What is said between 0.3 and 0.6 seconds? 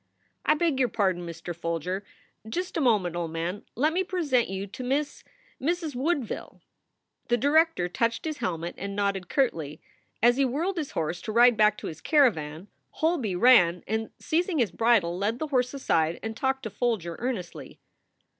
"I